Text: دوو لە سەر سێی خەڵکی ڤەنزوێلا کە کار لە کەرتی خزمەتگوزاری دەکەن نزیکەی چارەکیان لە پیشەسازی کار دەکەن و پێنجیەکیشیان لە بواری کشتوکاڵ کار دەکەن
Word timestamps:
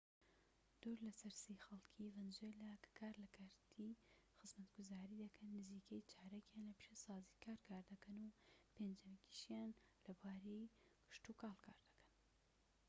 دوو 0.81 0.95
لە 1.05 1.11
سەر 1.21 1.33
سێی 1.43 1.63
خەڵکی 1.65 2.13
ڤەنزوێلا 2.15 2.71
کە 2.83 2.89
کار 2.99 3.15
لە 3.23 3.27
کەرتی 3.37 3.91
خزمەتگوزاری 4.37 5.21
دەکەن 5.23 5.47
نزیکەی 5.57 6.07
چارەکیان 6.11 6.65
لە 6.69 6.73
پیشەسازی 6.79 7.39
کار 7.43 7.83
دەکەن 7.91 8.17
و 8.21 8.35
پێنجیەکیشیان 8.75 9.69
لە 10.05 10.11
بواری 10.19 10.71
کشتوکاڵ 11.07 11.55
کار 11.65 11.77
دەکەن 11.83 12.01